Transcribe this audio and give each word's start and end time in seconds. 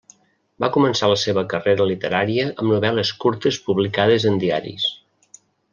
Va 0.63 0.69
començar 0.77 1.09
la 1.11 1.17
seva 1.23 1.43
carrera 1.51 1.87
literària 1.91 2.47
amb 2.53 2.67
novel·les 2.75 3.13
curtes 3.25 3.61
publicades 3.69 4.27
en 4.33 4.45
diaris. 4.45 4.89